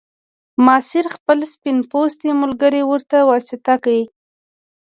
ماسیر 0.65 1.05
خپل 1.15 1.37
سپین 1.53 1.77
پوستی 1.91 2.29
ملګری 2.41 2.81
ورته 2.91 3.17
واسطه 3.31 3.73
کړ. 3.83 3.95